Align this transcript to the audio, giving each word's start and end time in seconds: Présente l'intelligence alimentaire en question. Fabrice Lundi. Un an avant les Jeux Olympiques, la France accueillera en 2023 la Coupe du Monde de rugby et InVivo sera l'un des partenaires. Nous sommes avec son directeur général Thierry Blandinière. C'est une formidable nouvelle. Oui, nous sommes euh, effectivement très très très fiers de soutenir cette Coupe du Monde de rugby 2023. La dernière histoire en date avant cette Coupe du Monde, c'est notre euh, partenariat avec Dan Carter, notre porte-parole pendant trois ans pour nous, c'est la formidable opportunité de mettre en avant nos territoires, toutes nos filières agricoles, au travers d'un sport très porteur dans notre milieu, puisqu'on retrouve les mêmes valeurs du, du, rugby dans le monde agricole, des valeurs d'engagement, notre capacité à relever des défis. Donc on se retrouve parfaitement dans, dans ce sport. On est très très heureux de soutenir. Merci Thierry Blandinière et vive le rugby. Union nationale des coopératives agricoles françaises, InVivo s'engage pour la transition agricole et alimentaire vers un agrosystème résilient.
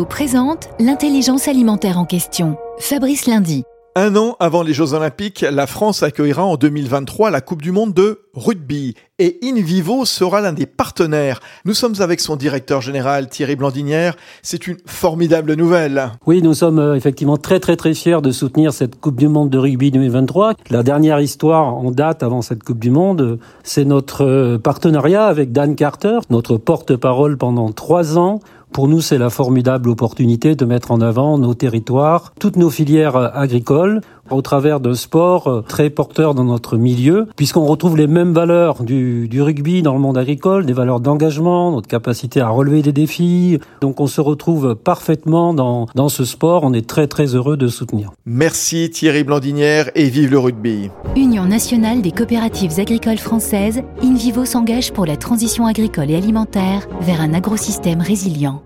Présente 0.00 0.70
l'intelligence 0.80 1.48
alimentaire 1.48 1.98
en 1.98 2.06
question. 2.06 2.56
Fabrice 2.78 3.26
Lundi. 3.26 3.62
Un 3.94 4.16
an 4.16 4.36
avant 4.40 4.62
les 4.62 4.72
Jeux 4.72 4.94
Olympiques, 4.94 5.44
la 5.48 5.66
France 5.66 6.02
accueillera 6.02 6.42
en 6.42 6.56
2023 6.56 7.30
la 7.30 7.42
Coupe 7.42 7.60
du 7.60 7.72
Monde 7.72 7.92
de 7.92 8.20
rugby 8.32 8.94
et 9.18 9.38
InVivo 9.44 10.06
sera 10.06 10.40
l'un 10.40 10.54
des 10.54 10.64
partenaires. 10.64 11.40
Nous 11.66 11.74
sommes 11.74 11.96
avec 12.00 12.20
son 12.20 12.36
directeur 12.36 12.80
général 12.80 13.28
Thierry 13.28 13.54
Blandinière. 13.54 14.16
C'est 14.40 14.66
une 14.66 14.78
formidable 14.86 15.54
nouvelle. 15.54 16.10
Oui, 16.26 16.40
nous 16.40 16.54
sommes 16.54 16.78
euh, 16.78 16.94
effectivement 16.94 17.36
très 17.36 17.60
très 17.60 17.76
très 17.76 17.92
fiers 17.92 18.22
de 18.22 18.30
soutenir 18.30 18.72
cette 18.72 18.98
Coupe 18.98 19.16
du 19.16 19.28
Monde 19.28 19.50
de 19.50 19.58
rugby 19.58 19.90
2023. 19.90 20.54
La 20.70 20.82
dernière 20.82 21.20
histoire 21.20 21.74
en 21.74 21.90
date 21.90 22.22
avant 22.22 22.40
cette 22.40 22.62
Coupe 22.62 22.78
du 22.78 22.90
Monde, 22.90 23.38
c'est 23.62 23.84
notre 23.84 24.24
euh, 24.24 24.58
partenariat 24.58 25.26
avec 25.26 25.52
Dan 25.52 25.76
Carter, 25.76 26.18
notre 26.30 26.56
porte-parole 26.56 27.36
pendant 27.36 27.70
trois 27.72 28.16
ans 28.16 28.40
pour 28.72 28.88
nous, 28.88 29.00
c'est 29.00 29.18
la 29.18 29.30
formidable 29.30 29.90
opportunité 29.90 30.56
de 30.56 30.64
mettre 30.64 30.90
en 30.90 31.00
avant 31.00 31.38
nos 31.38 31.54
territoires, 31.54 32.32
toutes 32.40 32.56
nos 32.56 32.70
filières 32.70 33.16
agricoles, 33.16 34.00
au 34.30 34.42
travers 34.42 34.80
d'un 34.80 34.94
sport 34.94 35.64
très 35.68 35.90
porteur 35.90 36.34
dans 36.34 36.44
notre 36.44 36.76
milieu, 36.76 37.28
puisqu'on 37.36 37.66
retrouve 37.66 37.96
les 37.96 38.06
mêmes 38.06 38.32
valeurs 38.32 38.82
du, 38.82 39.28
du, 39.28 39.42
rugby 39.42 39.82
dans 39.82 39.94
le 39.94 40.00
monde 40.00 40.16
agricole, 40.16 40.64
des 40.64 40.72
valeurs 40.72 41.00
d'engagement, 41.00 41.72
notre 41.72 41.88
capacité 41.88 42.40
à 42.40 42.48
relever 42.48 42.82
des 42.82 42.92
défis. 42.92 43.58
Donc 43.80 44.00
on 44.00 44.06
se 44.06 44.20
retrouve 44.20 44.74
parfaitement 44.74 45.54
dans, 45.54 45.86
dans 45.94 46.08
ce 46.08 46.24
sport. 46.24 46.62
On 46.64 46.72
est 46.72 46.86
très 46.86 47.06
très 47.06 47.34
heureux 47.34 47.56
de 47.56 47.68
soutenir. 47.68 48.12
Merci 48.24 48.90
Thierry 48.90 49.24
Blandinière 49.24 49.90
et 49.94 50.08
vive 50.08 50.30
le 50.30 50.38
rugby. 50.38 50.90
Union 51.16 51.44
nationale 51.44 52.02
des 52.02 52.12
coopératives 52.12 52.78
agricoles 52.78 53.18
françaises, 53.18 53.82
InVivo 54.02 54.44
s'engage 54.44 54.92
pour 54.92 55.06
la 55.06 55.16
transition 55.16 55.66
agricole 55.66 56.10
et 56.10 56.16
alimentaire 56.16 56.86
vers 57.00 57.20
un 57.20 57.34
agrosystème 57.34 58.00
résilient. 58.00 58.62